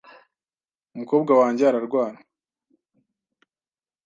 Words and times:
Umukobwa 0.93 1.31
wanjye 1.41 1.61
ararwara. 1.67 2.17